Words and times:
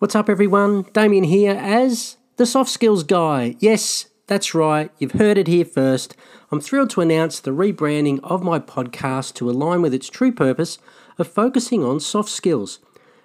What's 0.00 0.14
up, 0.14 0.30
everyone? 0.30 0.86
Damien 0.94 1.24
here 1.24 1.52
as 1.52 2.16
the 2.36 2.46
Soft 2.46 2.70
Skills 2.70 3.02
Guy. 3.02 3.54
Yes, 3.58 4.06
that's 4.28 4.54
right, 4.54 4.90
you've 4.96 5.12
heard 5.12 5.36
it 5.36 5.46
here 5.46 5.66
first. 5.66 6.16
I'm 6.50 6.58
thrilled 6.58 6.88
to 6.92 7.02
announce 7.02 7.38
the 7.38 7.50
rebranding 7.50 8.18
of 8.22 8.42
my 8.42 8.60
podcast 8.60 9.34
to 9.34 9.50
align 9.50 9.82
with 9.82 9.92
its 9.92 10.08
true 10.08 10.32
purpose 10.32 10.78
of 11.18 11.28
focusing 11.28 11.84
on 11.84 12.00
soft 12.00 12.30
skills. 12.30 12.78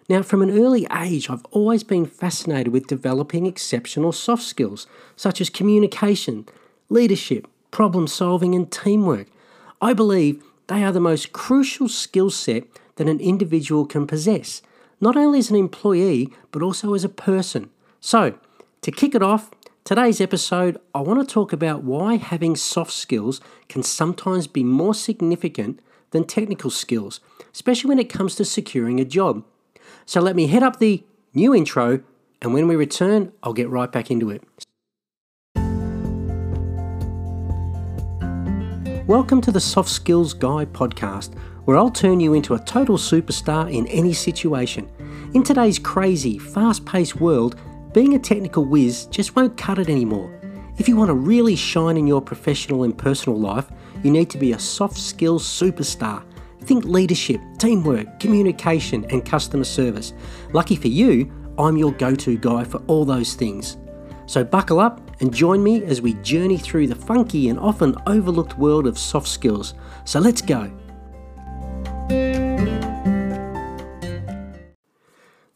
Now, 0.10 0.22
from 0.22 0.42
an 0.42 0.52
early 0.52 0.86
age, 0.94 1.30
I've 1.30 1.46
always 1.52 1.86
been 1.86 2.06
fascinated 2.06 2.74
with 2.74 2.88
developing 2.88 3.46
exceptional 3.46 4.12
soft 4.12 4.44
skills, 4.44 4.86
such 5.16 5.40
as 5.40 5.50
communication, 5.50 6.46
leadership, 6.90 7.48
problem 7.72 8.06
solving, 8.06 8.54
and 8.54 8.70
teamwork. 8.70 9.28
I 9.82 9.94
believe 9.94 10.44
they 10.68 10.84
are 10.84 10.92
the 10.92 11.00
most 11.00 11.32
crucial 11.32 11.88
skill 11.88 12.32
set 12.32 12.66
that 12.98 13.08
an 13.08 13.22
individual 13.22 13.86
can 13.86 14.06
possess, 14.06 14.62
not 15.00 15.18
only 15.18 15.40
as 15.40 15.50
an 15.50 15.56
employee, 15.56 16.32
but 16.52 16.62
also 16.62 16.94
as 16.94 17.04
a 17.04 17.10
person. 17.10 17.70
So, 18.00 18.38
to 18.82 18.92
kick 18.92 19.16
it 19.16 19.24
off, 19.24 19.52
Today's 19.86 20.20
episode, 20.20 20.80
I 20.96 21.02
want 21.02 21.20
to 21.20 21.32
talk 21.32 21.54
about 21.54 21.84
why 21.84 22.16
having 22.16 22.56
soft 22.56 22.92
skills 22.92 23.40
can 23.70 23.84
sometimes 23.84 24.48
be 24.48 24.64
more 24.64 24.96
significant 24.96 25.80
than 26.10 26.24
technical 26.24 26.72
skills, 26.72 27.20
especially 27.54 27.90
when 27.90 28.00
it 28.00 28.10
comes 28.10 28.34
to 28.38 28.46
securing 28.46 29.00
a 29.00 29.06
job. 29.06 29.46
So 30.08 30.22
let 30.22 30.36
me 30.36 30.48
head 30.48 30.64
up 30.64 30.80
the 30.80 31.04
new 31.36 31.54
intro, 31.54 32.02
and 32.42 32.52
when 32.52 32.68
we 32.68 32.76
return, 32.76 33.32
I'll 33.44 33.54
get 33.54 33.70
right 33.70 33.92
back 33.92 34.10
into 34.10 34.32
it. 34.32 34.42
Welcome 39.06 39.42
to 39.42 39.52
the 39.52 39.62
Soft 39.62 39.90
Skills 39.90 40.34
Guy 40.34 40.66
podcast, 40.66 41.38
where 41.66 41.78
I'll 41.78 41.90
turn 41.90 42.20
you 42.20 42.34
into 42.34 42.54
a 42.54 42.60
total 42.60 42.98
superstar 42.98 43.72
in 43.72 43.88
any 43.88 44.14
situation. 44.14 44.90
In 45.34 45.44
today's 45.44 45.80
crazy, 45.80 46.38
fast 46.40 46.86
paced 46.86 47.20
world, 47.20 47.60
being 47.94 48.14
a 48.14 48.20
technical 48.20 48.66
whiz 48.66 49.08
just 49.08 49.36
won't 49.36 49.58
cut 49.58 49.80
it 49.80 49.90
anymore. 49.90 50.32
If 50.78 50.88
you 50.88 50.96
want 50.96 51.10
to 51.10 51.16
really 51.16 51.56
shine 51.56 51.98
in 51.98 52.08
your 52.08 52.22
professional 52.22 52.84
and 52.84 52.98
personal 52.98 53.40
life, 53.40 53.68
you 54.04 54.12
need 54.12 54.30
to 54.30 54.38
be 54.38 54.54
a 54.54 54.60
soft 54.60 54.98
skills 54.98 55.44
superstar. 55.44 56.24
Think 56.62 56.86
leadership, 56.86 57.42
teamwork, 57.58 58.20
communication, 58.20 59.06
and 59.10 59.26
customer 59.26 59.64
service. 59.64 60.14
Lucky 60.54 60.76
for 60.76 60.88
you, 60.88 61.32
I'm 61.58 61.78
your 61.78 61.94
go 61.94 62.16
to 62.16 62.38
guy 62.38 62.64
for 62.64 62.82
all 62.88 63.06
those 63.06 63.34
things. 63.34 63.78
So 64.26 64.44
buckle 64.44 64.80
up 64.80 65.00
and 65.22 65.34
join 65.34 65.64
me 65.64 65.84
as 65.84 66.02
we 66.02 66.16
journey 66.16 66.58
through 66.58 66.88
the 66.88 66.96
funky 66.96 67.50
and 67.50 67.60
often 67.60 67.96
overlooked 68.08 68.58
world 68.58 68.88
of 68.88 68.98
soft 68.98 69.28
skills. 69.28 69.74
So 70.04 70.20
let's 70.20 70.42
go. 70.42 70.72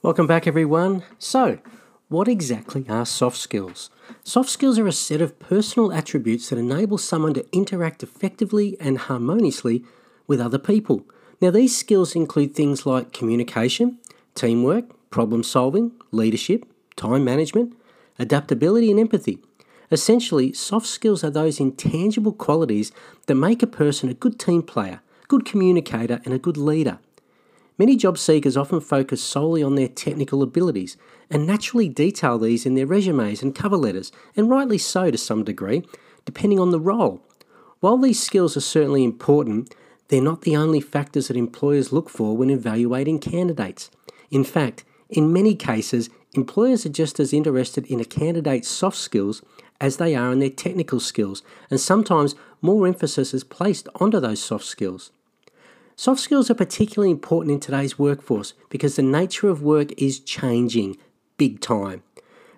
Welcome 0.09 0.25
back, 0.25 0.47
everyone. 0.47 1.03
So, 1.19 1.59
what 2.07 2.27
exactly 2.27 2.83
are 2.89 3.05
soft 3.05 3.37
skills? 3.37 3.91
Soft 4.23 4.49
skills 4.49 4.79
are 4.79 4.87
a 4.87 4.91
set 4.91 5.21
of 5.21 5.37
personal 5.37 5.93
attributes 5.93 6.49
that 6.49 6.57
enable 6.57 6.97
someone 6.97 7.35
to 7.35 7.45
interact 7.55 8.01
effectively 8.01 8.75
and 8.79 8.97
harmoniously 8.97 9.83
with 10.25 10.41
other 10.41 10.57
people. 10.57 11.05
Now, 11.39 11.51
these 11.51 11.77
skills 11.77 12.15
include 12.15 12.55
things 12.55 12.87
like 12.87 13.13
communication, 13.13 13.99
teamwork, 14.33 14.85
problem 15.11 15.43
solving, 15.43 15.91
leadership, 16.09 16.65
time 16.95 17.23
management, 17.23 17.77
adaptability, 18.17 18.89
and 18.89 18.99
empathy. 18.99 19.37
Essentially, 19.91 20.53
soft 20.53 20.87
skills 20.87 21.23
are 21.23 21.29
those 21.29 21.59
intangible 21.59 22.33
qualities 22.33 22.91
that 23.27 23.35
make 23.35 23.61
a 23.61 23.67
person 23.67 24.09
a 24.09 24.15
good 24.15 24.39
team 24.39 24.63
player, 24.63 25.01
good 25.27 25.45
communicator, 25.45 26.19
and 26.25 26.33
a 26.33 26.39
good 26.39 26.57
leader. 26.57 26.97
Many 27.79 27.95
job 27.95 28.17
seekers 28.17 28.57
often 28.57 28.81
focus 28.81 29.23
solely 29.23 29.63
on 29.63 29.75
their 29.75 29.87
technical 29.87 30.43
abilities 30.43 30.97
and 31.29 31.47
naturally 31.47 31.87
detail 31.87 32.37
these 32.37 32.65
in 32.65 32.75
their 32.75 32.85
resumes 32.85 33.41
and 33.41 33.55
cover 33.55 33.77
letters, 33.77 34.11
and 34.35 34.49
rightly 34.49 34.77
so 34.77 35.09
to 35.09 35.17
some 35.17 35.45
degree, 35.45 35.83
depending 36.25 36.59
on 36.59 36.71
the 36.71 36.79
role. 36.79 37.25
While 37.79 37.97
these 37.97 38.21
skills 38.21 38.57
are 38.57 38.61
certainly 38.61 39.05
important, 39.05 39.73
they're 40.09 40.21
not 40.21 40.41
the 40.41 40.57
only 40.57 40.81
factors 40.81 41.29
that 41.29 41.37
employers 41.37 41.93
look 41.93 42.09
for 42.09 42.35
when 42.35 42.49
evaluating 42.49 43.19
candidates. 43.19 43.89
In 44.29 44.43
fact, 44.43 44.83
in 45.09 45.31
many 45.31 45.55
cases, 45.55 46.09
employers 46.33 46.85
are 46.85 46.89
just 46.89 47.17
as 47.17 47.31
interested 47.31 47.85
in 47.87 48.01
a 48.01 48.05
candidate's 48.05 48.67
soft 48.67 48.97
skills 48.97 49.41
as 49.79 49.95
they 49.95 50.15
are 50.15 50.33
in 50.33 50.39
their 50.39 50.49
technical 50.49 50.99
skills, 50.99 51.43
and 51.69 51.79
sometimes 51.79 52.35
more 52.61 52.85
emphasis 52.85 53.33
is 53.33 53.45
placed 53.45 53.87
onto 53.95 54.19
those 54.19 54.43
soft 54.43 54.65
skills. 54.65 55.11
Soft 55.99 56.21
skills 56.21 56.49
are 56.49 56.55
particularly 56.55 57.11
important 57.11 57.51
in 57.51 57.59
today's 57.59 57.99
workforce 57.99 58.53
because 58.69 58.95
the 58.95 59.01
nature 59.01 59.49
of 59.49 59.61
work 59.61 59.91
is 60.01 60.21
changing 60.21 60.95
big 61.35 61.59
time. 61.59 62.03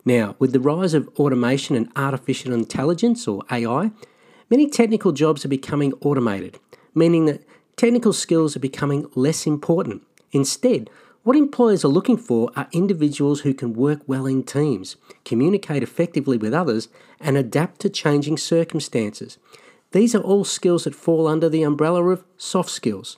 Now, 0.06 0.35
with 0.38 0.52
the 0.52 0.59
rise 0.59 0.94
of 0.94 1.09
automation 1.18 1.75
and 1.75 1.91
artificial 1.96 2.53
intelligence 2.53 3.28
or 3.28 3.41
AI, 3.50 3.90
many 4.51 4.69
technical 4.69 5.12
jobs 5.12 5.44
are 5.44 5.47
becoming 5.47 5.94
automated, 6.01 6.59
meaning 6.94 7.25
that 7.25 7.41
technical 7.78 8.13
skills 8.13 8.56
are 8.56 8.59
becoming 8.59 9.09
less 9.16 9.47
important. 9.47 10.03
Instead, 10.31 10.91
what 11.24 11.35
employers 11.35 11.84
are 11.84 11.88
looking 11.88 12.18
for 12.18 12.51
are 12.56 12.69
individuals 12.72 13.41
who 13.41 13.56
can 13.56 13.74
work 13.74 14.01
well 14.06 14.28
in 14.28 14.44
teams, 14.44 14.97
communicate 15.25 15.81
effectively 15.81 16.38
with 16.38 16.53
others, 16.53 16.90
and 17.19 17.38
adapt 17.38 17.81
to 17.81 17.90
changing 17.90 18.38
circumstances. 18.38 19.40
These 19.94 20.13
are 20.13 20.22
all 20.22 20.44
skills 20.44 20.84
that 20.84 20.94
fall 20.94 21.28
under 21.28 21.50
the 21.50 21.63
umbrella 21.63 22.03
of 22.09 22.24
soft 22.38 22.69
skills. 22.69 23.18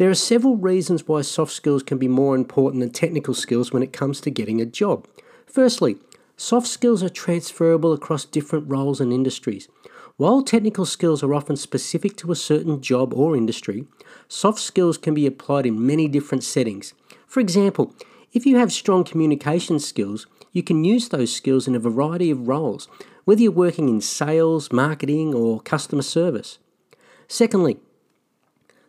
There 0.00 0.08
are 0.08 0.14
several 0.14 0.56
reasons 0.56 1.06
why 1.06 1.20
soft 1.20 1.52
skills 1.52 1.82
can 1.82 1.98
be 1.98 2.08
more 2.08 2.34
important 2.34 2.80
than 2.80 2.88
technical 2.88 3.34
skills 3.34 3.70
when 3.70 3.82
it 3.82 3.92
comes 3.92 4.18
to 4.22 4.30
getting 4.30 4.58
a 4.58 4.64
job. 4.64 5.06
Firstly, 5.44 5.98
soft 6.38 6.68
skills 6.68 7.02
are 7.02 7.10
transferable 7.10 7.92
across 7.92 8.24
different 8.24 8.66
roles 8.66 9.02
and 9.02 9.12
industries. 9.12 9.68
While 10.16 10.42
technical 10.42 10.86
skills 10.86 11.22
are 11.22 11.34
often 11.34 11.54
specific 11.56 12.16
to 12.16 12.32
a 12.32 12.34
certain 12.34 12.80
job 12.80 13.12
or 13.12 13.36
industry, 13.36 13.84
soft 14.26 14.60
skills 14.60 14.96
can 14.96 15.12
be 15.12 15.26
applied 15.26 15.66
in 15.66 15.86
many 15.86 16.08
different 16.08 16.44
settings. 16.44 16.94
For 17.26 17.40
example, 17.40 17.94
if 18.32 18.46
you 18.46 18.56
have 18.56 18.72
strong 18.72 19.04
communication 19.04 19.78
skills, 19.78 20.26
you 20.50 20.62
can 20.62 20.82
use 20.82 21.10
those 21.10 21.30
skills 21.30 21.68
in 21.68 21.74
a 21.74 21.78
variety 21.78 22.30
of 22.30 22.48
roles, 22.48 22.88
whether 23.26 23.42
you're 23.42 23.52
working 23.52 23.90
in 23.90 24.00
sales, 24.00 24.72
marketing, 24.72 25.34
or 25.34 25.60
customer 25.60 26.00
service. 26.00 26.58
Secondly, 27.28 27.76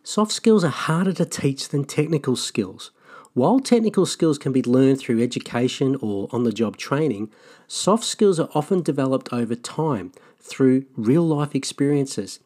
Soft 0.04 0.32
skills 0.32 0.64
are 0.64 0.68
harder 0.68 1.12
to 1.12 1.24
teach 1.24 1.68
than 1.68 1.84
technical 1.84 2.34
skills. 2.34 2.90
While 3.34 3.60
technical 3.60 4.04
skills 4.04 4.36
can 4.36 4.52
be 4.52 4.62
learned 4.62 4.98
through 4.98 5.22
education 5.22 5.96
or 6.00 6.28
on 6.32 6.42
the 6.42 6.52
job 6.52 6.76
training, 6.76 7.30
soft 7.68 8.02
skills 8.02 8.40
are 8.40 8.48
often 8.52 8.82
developed 8.82 9.32
over 9.32 9.54
time 9.54 10.12
through 10.40 10.86
real 10.96 11.22
life 11.22 11.54
experiences. 11.54 12.40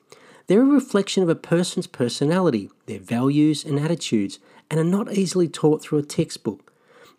They're 0.47 0.61
a 0.61 0.65
reflection 0.67 1.23
of 1.23 1.31
a 1.31 1.35
person's 1.35 1.87
personality, 1.87 2.71
their 2.85 3.01
values 3.01 3.65
and 3.65 3.81
attitudes, 3.81 4.39
and 4.71 4.79
are 4.79 4.85
not 4.85 5.13
easily 5.15 5.49
taught 5.49 5.83
through 5.83 6.01
a 6.01 6.03
textbook. 6.03 6.75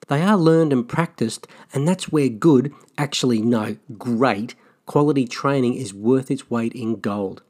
They 0.08 0.22
are 0.22 0.38
learned 0.38 0.72
and 0.72 0.88
practiced, 0.88 1.48
and 1.74 1.88
that's 1.88 2.12
where 2.12 2.30
good, 2.30 2.74
actually, 2.96 3.42
no, 3.42 3.78
great, 3.98 4.54
quality 4.86 5.26
training 5.26 5.74
is 5.74 5.96
worth 5.96 6.30
its 6.30 6.50
weight 6.50 6.74
in 6.74 7.00
gold. 7.00 7.42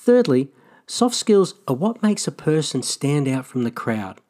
Thirdly, 0.00 0.48
Soft 0.90 1.14
skills 1.14 1.52
are 1.68 1.74
what 1.74 2.02
makes 2.02 2.26
a 2.26 2.32
person 2.32 2.82
stand 2.82 3.28
out 3.28 3.44
from 3.44 3.62
the 3.62 3.70
crowd. 3.70 4.22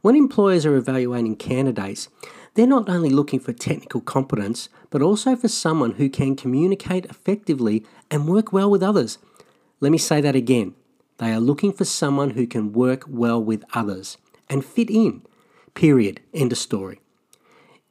When 0.00 0.14
employers 0.14 0.64
are 0.64 0.76
evaluating 0.76 1.34
candidates, 1.34 2.08
they're 2.54 2.68
not 2.68 2.88
only 2.88 3.10
looking 3.10 3.40
for 3.40 3.52
technical 3.52 4.00
competence, 4.00 4.68
but 4.90 5.02
also 5.02 5.34
for 5.34 5.48
someone 5.48 5.94
who 5.94 6.08
can 6.08 6.36
communicate 6.36 7.04
effectively 7.06 7.84
and 8.12 8.28
work 8.28 8.52
well 8.52 8.70
with 8.70 8.80
others. 8.80 9.18
Let 9.80 9.90
me 9.90 9.98
say 9.98 10.20
that 10.20 10.36
again. 10.36 10.76
They 11.18 11.32
are 11.32 11.40
looking 11.40 11.72
for 11.72 11.84
someone 11.84 12.30
who 12.30 12.46
can 12.46 12.72
work 12.72 13.02
well 13.08 13.42
with 13.42 13.64
others 13.74 14.16
and 14.48 14.64
fit 14.64 14.90
in. 14.90 15.22
Period. 15.74 16.20
End 16.32 16.52
of 16.52 16.58
story. 16.58 17.00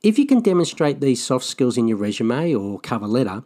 If 0.01 0.17
you 0.17 0.25
can 0.25 0.39
demonstrate 0.39 1.01
these 1.01 1.21
soft 1.21 1.43
skills 1.43 1.77
in 1.77 1.89
your 1.89 1.97
resume 1.97 2.55
or 2.55 2.79
cover 2.79 3.07
letter, 3.07 3.43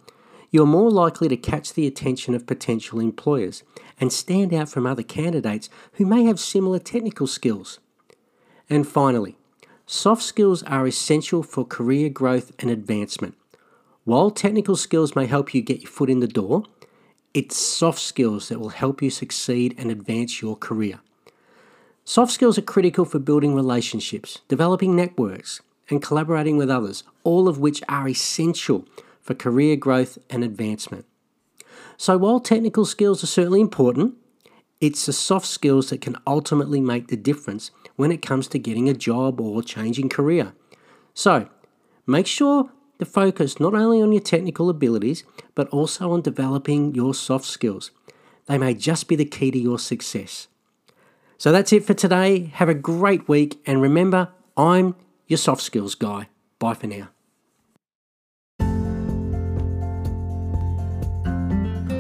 you're 0.51 0.65
more 0.65 0.89
likely 0.89 1.27
to 1.27 1.37
catch 1.37 1.73
the 1.73 1.87
attention 1.87 2.33
of 2.33 2.47
potential 2.47 2.99
employers 2.99 3.63
and 3.99 4.11
stand 4.13 4.53
out 4.53 4.69
from 4.69 4.85
other 4.85 5.03
candidates 5.03 5.69
who 5.93 6.05
may 6.05 6.23
have 6.23 6.39
similar 6.39 6.79
technical 6.79 7.27
skills. 7.27 7.79
And 8.69 8.87
finally, 8.87 9.37
soft 9.85 10.23
skills 10.23 10.63
are 10.63 10.87
essential 10.87 11.43
for 11.43 11.65
career 11.65 12.09
growth 12.09 12.51
and 12.59 12.69
advancement. 12.69 13.35
While 14.03 14.31
technical 14.31 14.77
skills 14.77 15.15
may 15.15 15.25
help 15.25 15.53
you 15.53 15.61
get 15.61 15.81
your 15.81 15.91
foot 15.91 16.09
in 16.09 16.21
the 16.21 16.27
door, 16.27 16.63
it's 17.33 17.57
soft 17.57 17.99
skills 17.99 18.49
that 18.49 18.59
will 18.59 18.69
help 18.69 19.01
you 19.01 19.09
succeed 19.09 19.75
and 19.77 19.91
advance 19.91 20.41
your 20.41 20.55
career. 20.55 20.99
Soft 22.05 22.31
skills 22.31 22.57
are 22.57 22.61
critical 22.61 23.03
for 23.03 23.19
building 23.19 23.53
relationships, 23.53 24.39
developing 24.47 24.95
networks, 24.95 25.61
and 25.89 26.01
collaborating 26.01 26.55
with 26.55 26.69
others, 26.69 27.03
all 27.23 27.49
of 27.49 27.59
which 27.59 27.83
are 27.89 28.07
essential 28.07 28.85
for 29.27 29.35
career 29.35 29.75
growth 29.75 30.17
and 30.31 30.43
advancement. 30.43 31.05
So, 31.97 32.17
while 32.17 32.39
technical 32.39 32.85
skills 32.85 33.23
are 33.23 33.27
certainly 33.27 33.61
important, 33.61 34.15
it's 34.81 35.05
the 35.05 35.13
soft 35.13 35.45
skills 35.45 35.91
that 35.91 36.01
can 36.01 36.15
ultimately 36.25 36.81
make 36.81 37.09
the 37.09 37.17
difference 37.17 37.69
when 37.95 38.11
it 38.11 38.23
comes 38.23 38.47
to 38.47 38.57
getting 38.59 38.89
a 38.89 38.95
job 38.95 39.39
or 39.39 39.61
changing 39.61 40.09
career. 40.09 40.53
So, 41.13 41.49
Make 42.07 42.25
sure 42.25 42.71
to 42.99 43.05
focus 43.05 43.59
not 43.59 43.75
only 43.75 44.01
on 44.01 44.13
your 44.13 44.21
technical 44.21 44.69
abilities, 44.69 45.25
but 45.53 45.67
also 45.69 46.13
on 46.13 46.21
developing 46.21 46.95
your 46.95 47.13
soft 47.13 47.45
skills. 47.45 47.91
They 48.45 48.57
may 48.57 48.73
just 48.73 49.09
be 49.09 49.17
the 49.17 49.25
key 49.25 49.51
to 49.51 49.59
your 49.59 49.77
success. 49.77 50.47
So 51.37 51.51
that's 51.51 51.73
it 51.73 51.85
for 51.85 51.93
today. 51.93 52.45
Have 52.53 52.69
a 52.69 52.73
great 52.73 53.27
week, 53.27 53.61
and 53.67 53.81
remember, 53.81 54.29
I'm 54.55 54.95
your 55.27 55.37
soft 55.37 55.61
skills 55.61 55.95
guy. 55.95 56.29
Bye 56.59 56.73
for 56.73 56.87
now. 56.87 57.09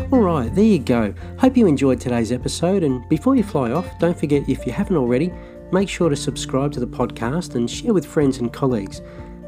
Alright, 0.09 0.55
there 0.55 0.63
you 0.63 0.79
go. 0.79 1.13
Hope 1.37 1.57
you 1.57 1.67
enjoyed 1.67 1.99
today's 1.99 2.31
episode. 2.31 2.83
And 2.83 3.05
before 3.09 3.35
you 3.35 3.43
fly 3.43 3.71
off, 3.71 3.99
don't 3.99 4.17
forget 4.17 4.47
if 4.47 4.65
you 4.65 4.71
haven't 4.71 4.95
already, 4.95 5.33
make 5.73 5.89
sure 5.89 6.07
to 6.07 6.15
subscribe 6.15 6.71
to 6.73 6.79
the 6.79 6.87
podcast 6.87 7.55
and 7.55 7.69
share 7.69 7.93
with 7.93 8.05
friends 8.05 8.37
and 8.37 8.53
colleagues. 8.53 9.01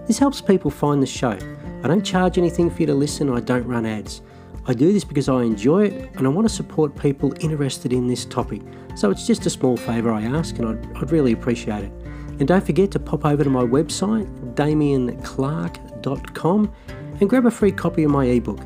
This 0.05 0.19
helps 0.19 0.41
people 0.41 0.69
find 0.69 1.01
the 1.01 1.07
show. 1.07 1.37
I 1.81 1.87
don't 1.87 2.03
charge 2.03 2.37
anything 2.37 2.69
for 2.69 2.81
you 2.81 2.87
to 2.87 2.93
listen, 2.93 3.29
I 3.29 3.39
don't 3.39 3.65
run 3.65 3.85
ads. 3.85 4.21
I 4.65 4.73
do 4.73 4.91
this 4.91 5.05
because 5.05 5.29
I 5.29 5.43
enjoy 5.43 5.85
it 5.85 6.11
and 6.15 6.27
I 6.27 6.29
want 6.29 6.45
to 6.45 6.53
support 6.53 6.93
people 6.93 7.33
interested 7.39 7.93
in 7.93 8.07
this 8.07 8.25
topic. 8.25 8.61
So 8.95 9.11
it's 9.11 9.25
just 9.25 9.45
a 9.45 9.49
small 9.49 9.77
favour 9.77 10.11
I 10.11 10.23
ask 10.23 10.59
and 10.59 10.67
I'd, 10.67 10.85
I'd 10.97 11.13
really 11.13 11.31
appreciate 11.31 11.85
it. 11.85 11.93
And 12.39 12.49
don't 12.49 12.65
forget 12.65 12.91
to 12.91 12.99
pop 12.99 13.25
over 13.25 13.45
to 13.45 13.49
my 13.49 13.63
website, 13.63 14.27
damianclark.com, 14.55 16.73
and 17.21 17.29
grab 17.29 17.45
a 17.45 17.51
free 17.51 17.71
copy 17.71 18.03
of 18.03 18.11
my 18.11 18.25
ebook. 18.25 18.59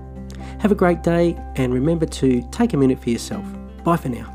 Have 0.63 0.71
a 0.71 0.75
great 0.75 1.04
day 1.04 1.38
and 1.57 1.74
remember 1.74 2.06
to 2.06 2.42
take 2.51 2.71
a 2.71 2.77
minute 2.77 2.98
for 2.98 3.10
yourself. 3.10 3.44
Bye 3.83 3.98
for 3.98 4.07
now. 4.07 4.33